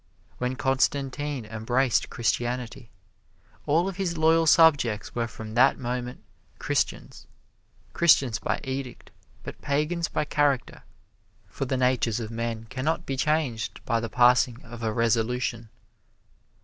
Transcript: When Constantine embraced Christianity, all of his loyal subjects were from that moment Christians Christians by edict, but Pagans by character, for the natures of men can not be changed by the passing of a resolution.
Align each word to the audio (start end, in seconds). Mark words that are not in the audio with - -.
When 0.39 0.55
Constantine 0.55 1.45
embraced 1.45 2.09
Christianity, 2.09 2.89
all 3.67 3.87
of 3.87 3.97
his 3.97 4.17
loyal 4.17 4.47
subjects 4.47 5.13
were 5.13 5.27
from 5.27 5.53
that 5.53 5.77
moment 5.77 6.23
Christians 6.57 7.27
Christians 7.93 8.39
by 8.39 8.59
edict, 8.63 9.11
but 9.43 9.61
Pagans 9.61 10.07
by 10.07 10.25
character, 10.25 10.81
for 11.45 11.65
the 11.65 11.77
natures 11.77 12.19
of 12.19 12.31
men 12.31 12.65
can 12.65 12.83
not 12.83 13.05
be 13.05 13.15
changed 13.15 13.79
by 13.85 13.99
the 13.99 14.09
passing 14.09 14.63
of 14.65 14.81
a 14.81 14.91
resolution. 14.91 15.69